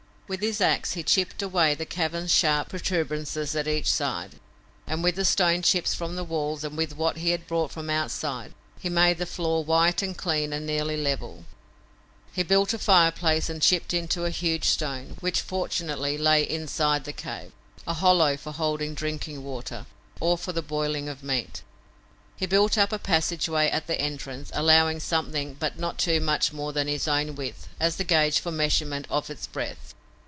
With 0.31 0.39
his 0.39 0.61
ax 0.61 0.93
he 0.93 1.03
chipped 1.03 1.41
away 1.41 1.75
the 1.75 1.85
cavern's 1.85 2.31
sharp 2.33 2.69
protuberances 2.69 3.53
at 3.53 3.67
each 3.67 3.91
side, 3.91 4.39
and 4.87 5.03
with 5.03 5.15
the 5.17 5.25
stone 5.25 5.61
chips 5.61 5.93
from 5.93 6.15
the 6.15 6.23
walls 6.23 6.63
and 6.63 6.77
with 6.77 6.95
what 6.95 7.17
he 7.17 7.35
brought 7.35 7.69
from 7.69 7.89
outside, 7.89 8.53
he 8.79 8.87
made 8.87 9.17
the 9.17 9.25
floor 9.25 9.61
white 9.61 10.01
and 10.01 10.17
clean 10.17 10.53
and 10.53 10.65
nearly 10.65 10.95
level. 10.95 11.43
He 12.31 12.43
built 12.43 12.71
a 12.73 12.79
fireplace 12.79 13.49
and 13.49 13.61
chipped 13.61 13.93
into 13.93 14.23
a 14.23 14.29
huge 14.29 14.63
stone, 14.69 15.17
which, 15.19 15.41
fortunately, 15.41 16.17
lay 16.17 16.49
inside 16.49 17.03
the 17.03 17.11
cave, 17.11 17.51
a 17.85 17.95
hollow 17.95 18.37
for 18.37 18.53
holding 18.53 18.93
drinking 18.93 19.43
water, 19.43 19.85
or 20.21 20.37
for 20.37 20.53
the 20.53 20.61
boiling 20.61 21.09
of 21.09 21.23
meat. 21.23 21.61
He 22.37 22.45
built 22.45 22.77
up 22.77 22.93
a 22.93 22.99
passage 22.99 23.49
way 23.49 23.69
at 23.69 23.87
the 23.87 23.99
entrance, 23.99 24.49
allowing 24.53 25.01
something 25.01 25.55
but 25.55 25.77
not 25.77 25.97
too 25.97 26.21
much 26.21 26.53
more 26.53 26.71
than 26.71 26.87
his 26.87 27.05
own 27.05 27.35
width, 27.35 27.67
as 27.81 27.97
the 27.97 28.05
gauge 28.05 28.39
for 28.39 28.49
measurement 28.49 29.05
of 29.09 29.29
its 29.29 29.45
breadth. 29.45 29.93